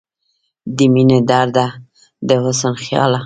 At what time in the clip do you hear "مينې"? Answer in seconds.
0.93-1.19